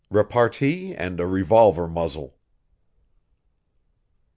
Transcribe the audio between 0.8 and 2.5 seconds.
AND A REVOLVER MUZZLE.